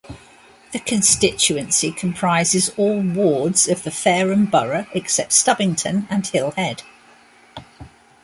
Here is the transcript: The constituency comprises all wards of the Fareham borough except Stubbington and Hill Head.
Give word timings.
The 0.71 0.79
constituency 0.79 1.91
comprises 1.91 2.71
all 2.75 3.01
wards 3.01 3.67
of 3.67 3.83
the 3.83 3.91
Fareham 3.91 4.47
borough 4.47 4.87
except 4.95 5.29
Stubbington 5.31 6.07
and 6.09 6.25
Hill 6.25 6.49
Head. 6.57 6.81